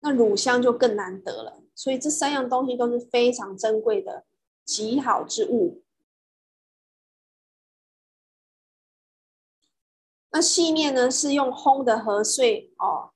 [0.00, 1.62] 那乳香就更难得了。
[1.74, 4.24] 所以这三样东西都是非常珍贵的
[4.64, 5.82] 极好之物。
[10.30, 13.12] 那细面呢，是用烘的和穗哦，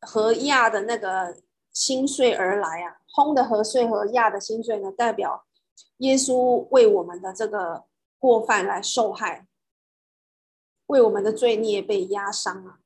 [0.00, 1.36] 和压的那个
[1.72, 2.98] 心碎而来啊。
[3.14, 5.44] 烘的和穗和压的心碎呢，代表
[5.98, 7.84] 耶稣为我们的这个
[8.18, 9.46] 过犯来受害，
[10.92, 12.78] 为我们的罪孽被压伤啊。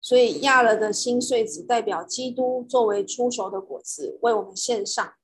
[0.00, 5.14] 所以压了的心碎只代表基督作为初熟的果子为我们献上。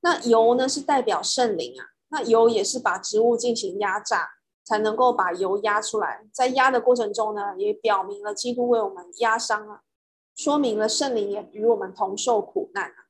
[0.00, 1.96] 那油呢，是代表圣灵啊。
[2.08, 4.34] 那油也是把植物进行压榨。
[4.68, 9.80] 才能够把油压出来，在压的过程中呢，也表明了基督为我们压伤了，
[10.36, 13.07] 说明了圣灵也与我们同受苦难啊。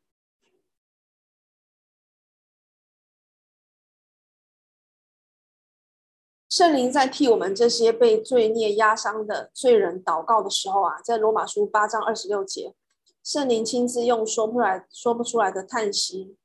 [6.59, 12.75] 圣灵在替我们这些被罪孽压伤的罪人祷告的时候啊，在罗马书八章二十六节，
[13.23, 16.37] 圣灵亲自用说不出来、说不出来的叹息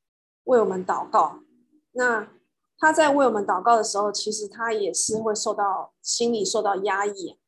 [0.44, 1.40] 为我们祷告。
[1.94, 2.32] 那
[2.78, 7.40] 他在为我们祷告的时候，其实他也是会受到心理受到压抑，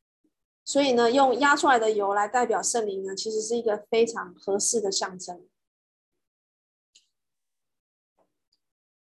[0.64, 5.46] 所以呢，用压出来的油来代表圣灵呢，其实是一个非常合适的象征。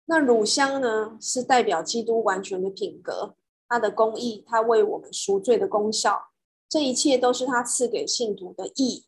[0.06, 3.36] 那乳香呢，是代表基督完全的品格，
[3.72, 6.32] 他的公义，他为我们赎罪的功效，
[6.68, 9.06] 这一切都是他赐给信徒的义，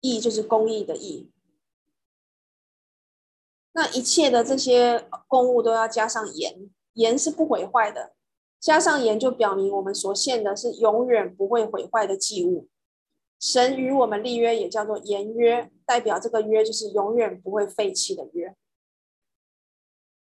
[0.00, 1.30] 义就是公义的义。
[3.74, 8.14] 那一切的这些供物都要加上盐，盐是不毁坏的，
[8.58, 12.70] 加上盐就表明我们所献的是永远不会毁坏的祭物。
[13.38, 18.56] 神与我们立约也叫做盐约，代表这个约就是永远不会废弃的约。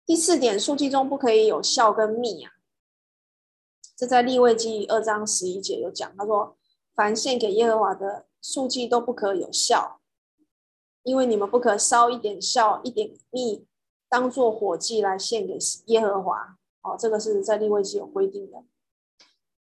[0.06, 2.52] 第四点，数据中不可以有酵跟密啊。
[4.00, 6.56] 这在利未记二章十一节有讲，他说
[6.96, 10.00] ：“凡献给耶和华的素祭都不可有效，
[11.02, 13.66] 因为你们不可烧一点笑、一点蜜，
[14.08, 18.64] 当做火祭来献给耶和华。”哦，这个是在利未记有规定的。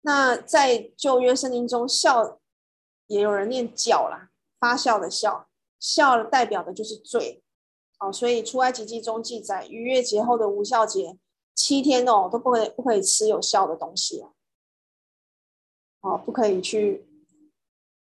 [0.01, 2.39] 那在旧约圣经中，笑
[3.07, 4.29] 也有人念叫啦，
[4.59, 5.47] 发笑的笑，
[5.79, 7.41] 笑代表的就是罪。
[7.99, 11.17] 哦，所以出埃及记中记载，逾越节后的无效节
[11.57, 14.31] 七天哦，都不可以不可以吃有效的东西哦，
[16.01, 17.07] 哦，不可以去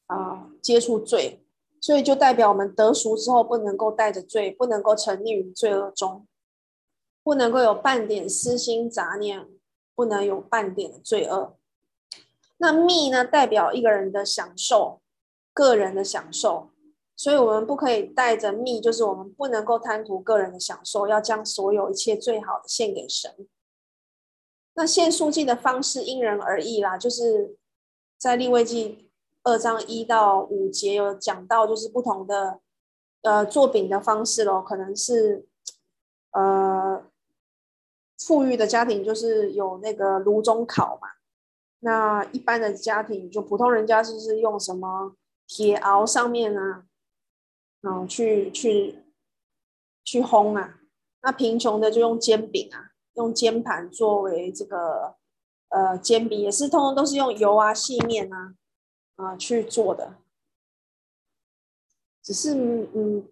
[0.06, 1.42] 啊、接触罪，
[1.80, 6.28] 所以就代表我们得赎之后不能够带着罪，不能够沉溺于罪恶中，
[7.22, 9.48] 不能够有半点私心杂念，
[9.94, 11.56] 不能有半点的罪恶。
[12.58, 15.00] 那蜜呢，代表一个人的享受，
[15.54, 16.70] 个人的享受。
[17.20, 23.34] 所以，我们不可以带着蜜，就是我们不能够贪图个人的享受，要将所有一切最好的献给神。
[24.74, 27.56] 那献素祭的方式因人而异啦，就是
[28.16, 29.10] 在利未记
[29.42, 32.60] 二章一到五节有讲到，就是不同的
[33.22, 35.44] 呃做饼的方式咯，可能是
[36.30, 37.02] 呃
[38.16, 41.08] 富裕的家庭就是有那个炉中烤嘛，
[41.80, 45.16] 那一般的家庭就普通人家就是用什么
[45.48, 46.84] 铁鏊上面啊。
[47.80, 49.04] 然后去去
[50.04, 50.80] 去烘啊，
[51.22, 55.16] 那贫穷的就用煎饼啊，用煎盘作为这个
[55.68, 58.54] 呃煎饼，也是通通都是用油啊、细面啊
[59.16, 60.16] 啊、去做的。
[62.22, 62.54] 只是
[62.94, 63.28] 嗯，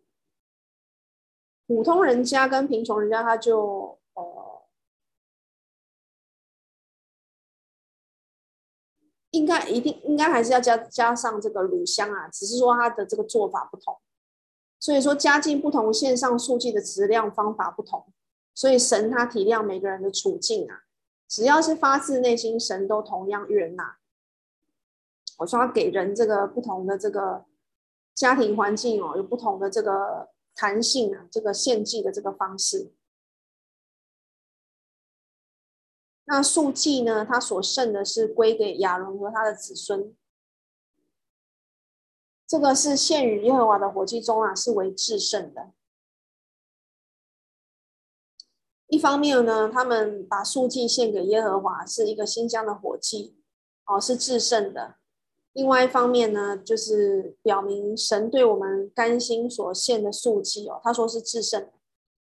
[1.67, 4.63] 普通人家跟贫穷人家他就呃，
[9.33, 14.01] 应该一定应该还是要加加上这个乳香啊，只是说他的这个做法不同。
[14.79, 18.07] 所以说，家境不同，线上数据的质量方法不同。
[18.55, 20.85] 所以神他体谅每个人的处境啊，
[21.29, 23.99] 只要是发自内心，神都同样悦纳。
[25.39, 27.45] 我说他给人这个不同的这个
[28.15, 32.93] 家庭环境哦，有不同的这个弹性啊，这个献祭的这个方式。
[36.25, 40.15] 那素祭呢，他所剩的是归给亚伦和他的子孙。
[42.47, 45.73] 这个是献与耶和华的火祭中啊，是为至圣的。
[48.89, 53.37] 一方面呢，他们把素祭献给耶和华，是一个馨香的火祭，
[53.87, 54.95] 哦，是至圣的。
[55.53, 61.69] 另外一方面呢，就是表明神对我们甘心所献的素祭哦，他说是至圣，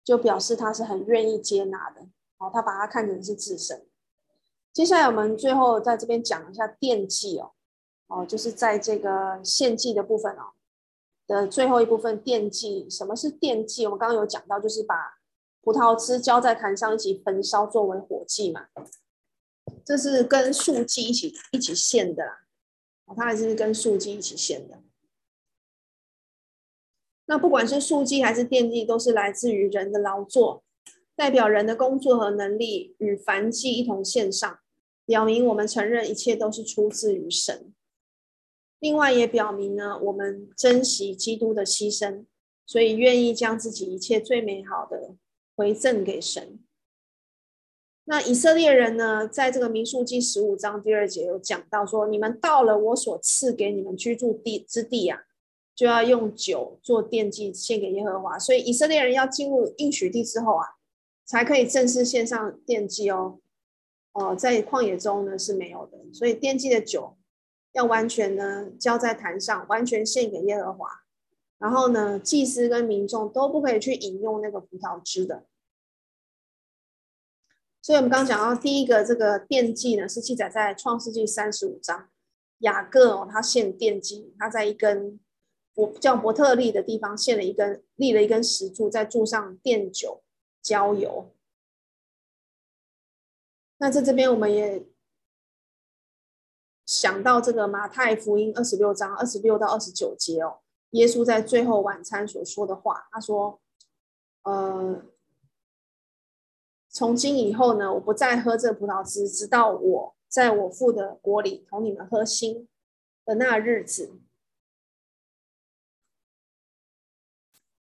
[0.05, 2.03] 就表示他是很愿意接纳的，
[2.39, 3.83] 哦，他把它看成是至圣。
[4.73, 7.53] 接下来我们最后在这边讲一下奠祭哦。
[8.11, 10.53] 哦，就是在这个献祭的部分哦
[11.29, 12.91] 的最后一部分奠祭。
[12.91, 13.87] 什么是奠祭？
[13.87, 15.21] 我们刚刚有讲到，就是把
[15.63, 18.67] 葡萄汁浇在坛上一起焚烧作为火祭嘛。
[19.85, 22.41] 这是跟素祭一起一起献的啦。
[23.05, 24.83] 哦，它还是跟素祭一起献的。
[27.27, 30.65] 那不管是素祭还是奠祭，都是来自于人的劳作，
[31.15, 34.59] 代表人的工作和能力与凡祭一同献上，
[35.07, 37.73] 表明我们承认一切都是出自于神。
[38.81, 42.25] 另外也表明呢，我们珍惜基督的牺牲，
[42.67, 45.15] 所以愿意将自己一切最美好的
[45.55, 46.59] 回赠给神。
[48.05, 55.21] 那以色列人呢，在这个民数记十五章第二节有讲到说，你们到了我所赐给你们居住地之地啊，
[55.77, 58.39] 就要用酒做奠祭献给耶和华。
[58.39, 60.67] 所以以色列人要进入应许地之后啊，
[61.27, 63.39] 才可以正式献上奠祭哦。
[64.15, 67.17] 哦，在旷野中呢是没有的，所以奠祭的酒。
[67.73, 71.03] 要完全呢浇在坛上，完全献给耶和华。
[71.59, 75.45] 然后呢，祭司跟民众都不可以去饮用那个葡萄汁的。
[77.83, 82.09] 所以我们刚刚讲到第一个这个奠祭呢，是记载在创世纪三十五章，
[82.59, 85.21] 雅各哦，他献奠祭，他在一根
[85.75, 90.23] 伯叫伯特利的地方献了一根立了一根石柱，在柱上奠酒
[90.63, 91.35] 浇油。
[93.79, 94.87] 那在这边我们也
[96.91, 100.59] 想到这个马太福音二十六章二十六到二十九节哦，
[100.91, 103.61] 耶稣在最后晚餐所说的话，他说
[104.43, 105.01] ：“呃。”
[106.93, 112.69] 从今以后呢，我不再喝这葡萄汁，直到我在我父的国里同你们喝新
[113.25, 114.19] 的那日子。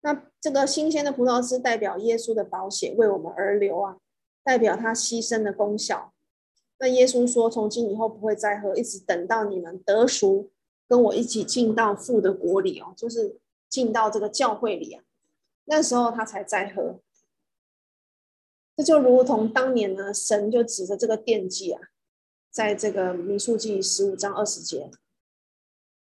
[0.02, 3.98] 那这个新鲜的葡萄汁代表耶稣的宝血为我们而流啊，
[4.44, 6.13] 代表他牺牲的功效。
[6.84, 10.52] 那耶稣说，从今以后不会再喝，一直等到你们得赎，
[10.86, 15.02] 跟我一起进到父的国里哦，就是进到这个教会里啊，
[15.64, 17.00] 那时候他才再喝。
[18.76, 21.80] 这就如同当年呢，神就指着这个奠基啊，
[22.52, 24.92] 在这个民数记十五章二十节，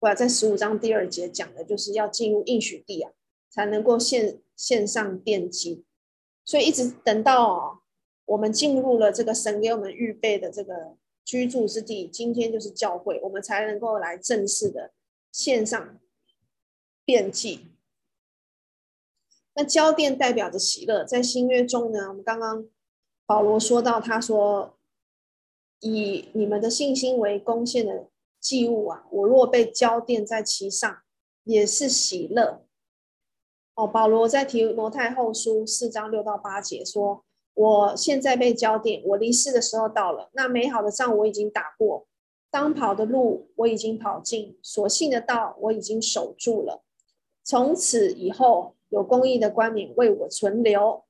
[0.02, 3.14] 或者在十五章第二节讲的，就是要进入应许地啊，
[3.50, 5.86] 才能够献献上奠基。
[6.44, 7.82] 所以一直等到，
[8.26, 14.92] 我们进入了这个神给我们预备的这个居住之地，今天就是教会，我们才能够来正式的
[15.32, 16.00] 献上
[17.06, 17.68] 奠祭。
[19.54, 22.68] 那交奠代表着喜乐，在新约中呢，我们刚刚
[23.26, 24.78] 保罗说到，他说
[25.82, 28.10] ：“以你们的信心为贡献的
[28.40, 31.02] 祭物啊，我若被交奠在其上，
[31.44, 32.66] 也是喜乐。”
[33.76, 37.25] 哦，保罗在提摩太后书四章六到八节说
[37.56, 40.30] ：“我现在被交奠，我离世的时候到了。
[40.34, 42.08] 那美好的仗我已经打过，
[42.50, 46.84] 当跑的路我已经跑尽，所信的道我已经守住了。
[47.44, 51.04] 从此以后。”有公义的冠冕为我存留，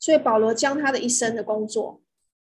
[0.00, 2.00] 所以保罗将他的一生的工作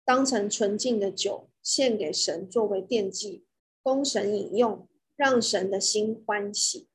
[0.05, 3.47] 当成纯净的酒献给神，作为奠祭，
[3.83, 4.87] 供神饮用，
[5.17, 6.89] 让神的心欢喜。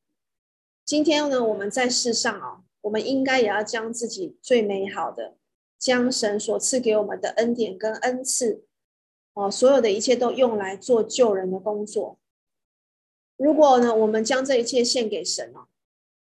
[0.86, 5.36] 今天呢，我们在世上啊，我们应该也要将自己最美好的，
[5.78, 8.66] 将神所赐给我们的恩典跟恩赐，
[9.34, 12.20] 哦，所有的一切都用来做救人的工作。
[13.38, 15.68] 如果呢，我们将这一切献给神哦。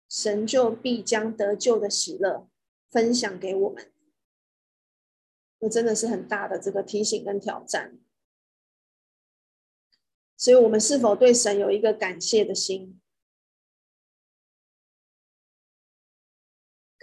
[0.07, 2.47] 神就必将得救的喜乐
[2.91, 3.91] 分享给我们，
[5.59, 7.97] 这真的是很大的这个提醒跟挑战。
[10.37, 13.01] 所以，我们是否对神有一个感谢的心？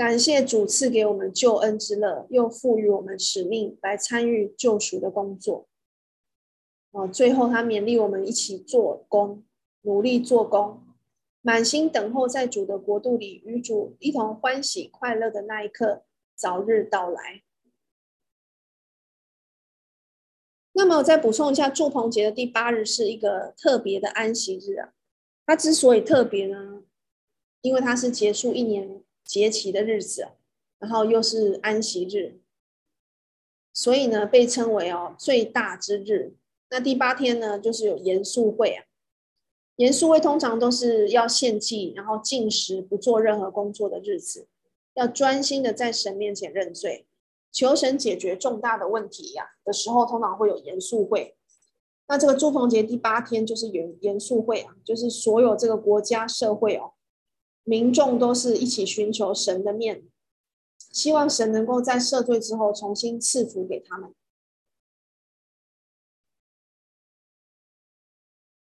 [0.03, 5.69] 感谢主赐给我们救恩之乐，又赋予我们使命来参与救赎的工作。
[6.91, 9.45] 哦，最后他勉励我们一起做工，
[9.83, 10.83] 努力做工。
[11.41, 16.03] 满心等候，在主的国度里与主一同欢喜快乐的那一刻
[16.35, 17.45] 早日到来。
[20.73, 24.95] 那么，我再补充一下，祝棚节的第八日是一个特别的安息日啊。
[25.47, 26.83] 它之所以特别呢，
[27.61, 30.29] 因为它是结束一年节期的日子，
[30.79, 32.39] 然后又是安息日，
[33.73, 36.35] 所以呢，被称为哦最大之日。
[36.69, 38.85] 那第八天呢，就是有严肃会啊。
[39.77, 44.49] 严肃会通常都是要献祭，然后禁食，不做任何工作的日子，
[44.93, 47.07] 要专心的在神面前认罪，
[47.51, 51.39] 求神解决重大的问题呀、的时候，通常会有严肃会。
[52.07, 56.92] 那这个住棚节第八天就是严严肃会啊，就是所有这个国家社会哦，
[57.65, 60.03] 民众都是一起寻求神的面，
[60.91, 64.15] 希望神能够在赦罪之后重新赐福给他们。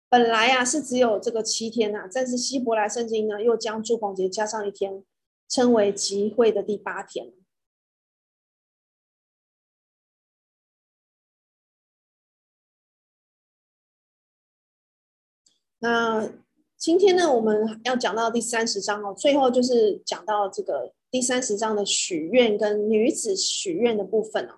[0.10, 5.06] 本来啊是只有这个七天呐、啊，但是希伯来圣经呢又将住棚节加上一天，
[5.48, 7.34] 称为集会的第八天。
[15.80, 16.30] 那
[16.82, 24.56] 今天呢，我们要讲到第三十章哦，最后就是讲到这个第三十章的许愿跟女子许愿的部分哦。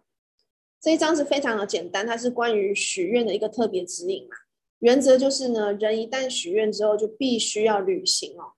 [0.79, 4.37] 这一章是非常的简单，它是关于许愿的一个特别指引嘛。
[4.79, 8.53] 原则就是呢，人一旦许愿之后，就必须要履行哦。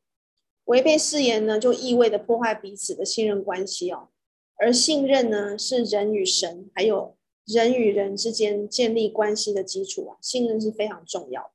[0.65, 4.09] 违背誓言呢，就意味着破坏彼此的信任关系哦。
[4.57, 10.17] 而信任呢，是人与神，还有人与人之间建立关系的基础啊。
[10.21, 11.54] 信任是非常重要的。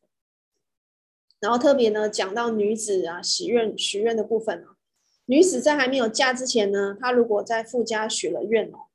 [1.41, 4.77] 然后特别呢，讲到女子啊，许愿许愿的部分啊，
[5.27, 8.89] 女子在还没有嫁之前呢，她如果在父家许了愿哦，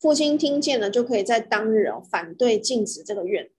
[0.00, 3.50] 父亲听见了，就可以在当日哦反对禁止这个愿。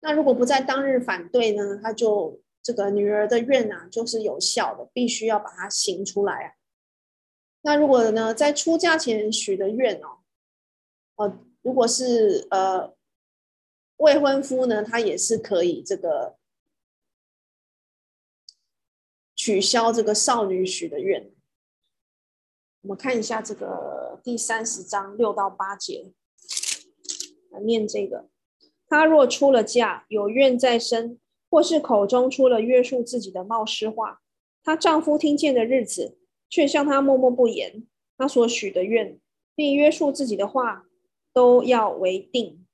[0.00, 6.52] 那如果不在当日反对呢，他就这个女儿的愿啊，就是有效的，必须要把它行出来啊。
[7.62, 10.18] 那如果呢，在出嫁前许的愿哦，
[11.16, 12.94] 呃，如果是呃
[13.96, 16.35] 未婚夫呢，他也是可以这个
[19.46, 21.30] 取消这个少女许的愿。
[22.80, 26.12] 我们看一下这个第三十章六到八节，
[27.50, 28.28] 来念这个：
[28.88, 34.20] 她若出了嫁，有怨在身，或是口中出了约束自己的冒失话，
[34.64, 36.18] 她丈夫听见的日子，
[36.50, 37.86] 却向她默默不言，
[38.18, 39.20] 她所许的愿，
[39.54, 40.86] 并约束自己的话。
[41.32, 42.66] 都要为定，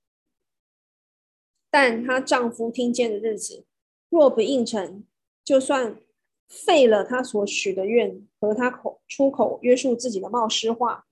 [1.69, 3.67] 但她丈夫听见的日子，
[4.09, 5.05] 若不应承，
[5.45, 6.01] 就算
[6.49, 11.07] 废了他所许的愿和他口出口约束自己的冒失话，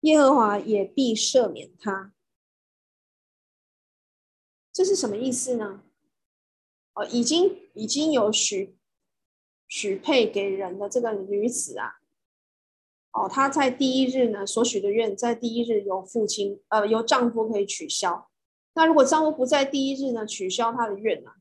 [0.00, 2.12] 耶和华也必赦免他。
[4.72, 5.82] 这是什么意思呢？
[6.94, 8.76] 哦，已经已经有许
[9.68, 11.96] 许配给人的这个女子啊。
[13.12, 18.30] 哦，她在第一日呢所许的愿，在第一日由父亲呃由丈夫可以取消。
[18.74, 21.32] 那如果丈夫不在第一日呢取消她的愿呢？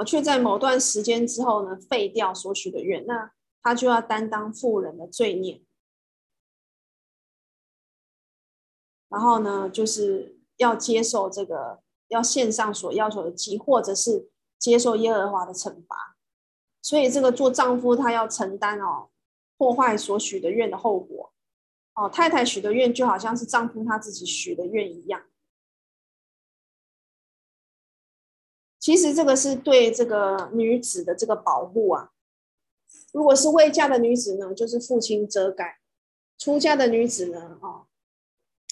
[0.00, 3.32] 哦，却在某段时间之后呢废掉所许的愿，那
[3.62, 5.62] 她就要担当妇人的罪孽。
[9.10, 16.16] 然后呢，就是要接受这个要献上所要求的祭，或者是接受耶和华的惩罚。
[16.80, 19.10] 所以，这个做丈夫他要承担哦，
[19.58, 21.34] 破坏所许的愿的后果
[21.94, 22.08] 哦。
[22.08, 25.22] 太太许的愿就好像是丈夫他自己许的愿一样。
[28.80, 32.10] 其实这个是对这个女子的这个保护啊。
[33.12, 35.76] 如果是未嫁的女子呢，就是父亲遮盖；
[36.38, 37.86] 出嫁的女子呢，哦，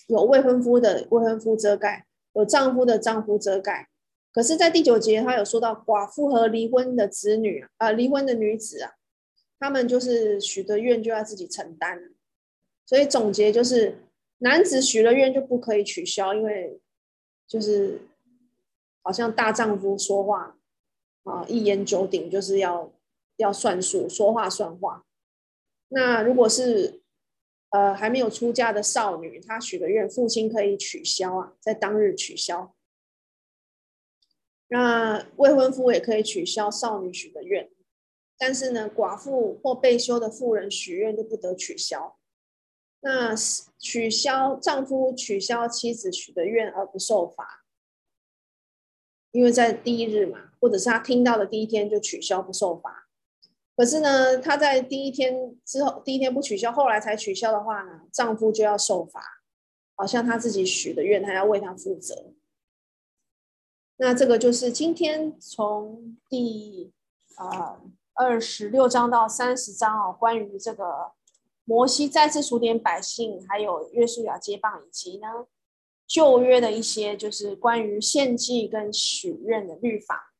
[0.06, 3.88] 有未婚夫的未婚夫遮盖，有丈夫的丈夫遮盖。
[4.32, 8.92] 可是，在第九节，他有说到寡妇和离婚的子女啊，离婚的女子啊，
[9.58, 12.14] 他们就是许的愿就要自己承担。
[12.86, 13.98] 所以总结就是，
[14.38, 16.80] 男子许了愿就不可以取消，因为
[17.48, 18.00] 就是
[19.08, 20.58] 好像大丈夫说话
[21.22, 22.92] 啊，一言九鼎，就是要
[23.38, 25.06] 要算数，说话算话。
[25.88, 27.00] 那如果是
[27.70, 32.74] 呃还没有出嫁的少女，她许的愿，父亲可以取消啊，在当日取消。
[34.66, 37.70] 那未婚夫也可以取消少女许的愿，
[38.36, 42.18] 但是呢，寡妇或被休的妇人许愿就不得取消。
[43.00, 43.34] 那
[43.78, 47.64] 取消丈夫取消妻子许的愿而不受罚，
[49.32, 53.08] 因为在第一日嘛，或者是他听到的第一天就取消不受罚。
[53.76, 59.22] 可是呢，他在第一天之后，第一天不取消，后来才取消的话呢，丈夫就要受罚，
[59.94, 62.32] 好像他自己许的愿，他要为他负责。
[63.98, 66.92] 那这个就是今天从第
[67.36, 67.80] 呃
[68.14, 71.12] 二十六章到三十章哦，关于这个
[71.64, 75.26] 摩西再次数点百姓，还有约书亚接棒，以及呢
[76.08, 80.32] 旧约的一些就是关于献祭跟许愿的律法。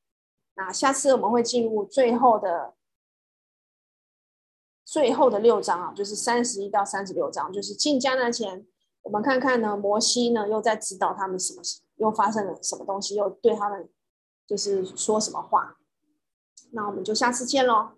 [0.56, 2.74] 那下次我们会进入最后的
[4.84, 8.66] 最后的六章啊，就是三十一到三十六章，就是进迦南前，
[9.02, 11.62] 我们看看呢摩西呢又在指导他们什么。
[11.98, 13.16] 又发生了什么东西？
[13.16, 13.90] 又对他们
[14.46, 15.76] 就是说什么话？
[16.70, 17.97] 那我们就下次见喽。